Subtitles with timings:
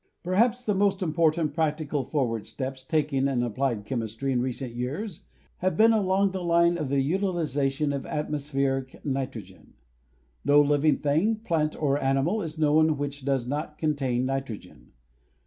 [0.23, 5.25] Perhaps the most important practical forward steps taken in applied chemistry in recent years
[5.57, 9.73] have been along the line of the utilization of atmospheric nitrogen.
[10.43, 14.93] No living thing, plant or animal, is known which does not con tain nitrogen.